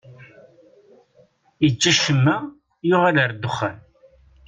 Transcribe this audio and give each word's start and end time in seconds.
Iǧǧa 1.65 1.91
ccemma, 1.95 2.35
yuɣal 2.87 3.17
ɣer 3.21 3.31
ddexxan. 3.33 3.77